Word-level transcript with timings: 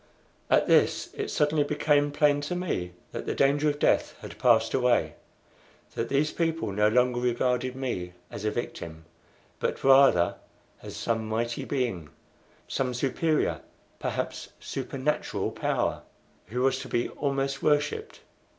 At 0.49 0.65
this 0.67 1.09
it 1.13 1.29
suddenly 1.29 1.63
became 1.63 2.09
plain 2.11 2.41
to 2.41 2.55
me 2.55 2.93
that 3.11 3.27
the 3.27 3.35
danger 3.35 3.69
of 3.69 3.77
death 3.77 4.15
had 4.21 4.39
passed 4.39 4.73
away; 4.73 5.13
that 5.93 6.09
these 6.09 6.31
people 6.31 6.71
no 6.71 6.87
longer 6.87 7.19
regarded 7.21 7.75
me 7.75 8.13
as 8.31 8.43
a 8.43 8.49
victim, 8.49 9.05
but 9.59 9.83
rather 9.83 10.37
as 10.81 10.95
some 10.95 11.29
mighty 11.29 11.65
being 11.65 12.09
some 12.67 12.95
superior, 12.95 13.61
perhaps 13.99 14.49
supernatural 14.59 15.51
power, 15.51 16.01
who 16.47 16.63
was 16.63 16.79
to 16.79 16.87
be 16.87 17.07
almost 17.09 17.61
worshipped. 17.61 18.21